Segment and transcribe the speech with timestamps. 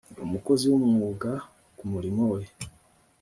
[0.13, 1.31] ni umukozi wumwuga
[1.77, 2.41] ku murimo we